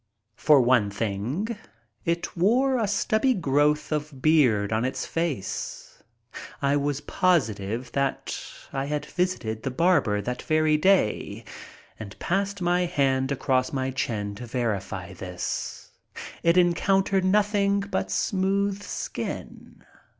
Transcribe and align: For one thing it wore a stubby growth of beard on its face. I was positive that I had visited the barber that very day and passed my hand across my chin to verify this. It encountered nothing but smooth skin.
For 0.35 0.61
one 0.61 0.89
thing 0.89 1.55
it 2.05 2.35
wore 2.35 2.79
a 2.79 2.87
stubby 2.87 3.35
growth 3.35 3.91
of 3.91 4.19
beard 4.19 4.73
on 4.73 4.83
its 4.83 5.05
face. 5.05 6.01
I 6.59 6.75
was 6.75 7.01
positive 7.01 7.91
that 7.91 8.35
I 8.73 8.85
had 8.85 9.05
visited 9.05 9.61
the 9.61 9.69
barber 9.69 10.19
that 10.19 10.41
very 10.41 10.75
day 10.75 11.45
and 11.99 12.17
passed 12.17 12.61
my 12.63 12.85
hand 12.87 13.31
across 13.31 13.71
my 13.71 13.91
chin 13.91 14.33
to 14.37 14.47
verify 14.47 15.13
this. 15.13 15.91
It 16.41 16.57
encountered 16.57 17.23
nothing 17.23 17.81
but 17.81 18.09
smooth 18.09 18.81
skin. 18.81 19.83